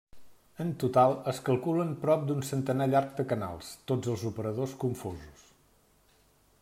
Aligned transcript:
En 0.63 0.69
total 0.83 1.11
es 1.31 1.41
calculen 1.49 1.91
prop 2.05 2.23
d'un 2.31 2.41
centenar 2.47 2.87
llarg 2.95 3.13
de 3.21 3.27
canals, 3.35 3.69
tots 3.93 4.13
els 4.15 4.25
operadors 4.31 4.75
confosos. 4.87 5.45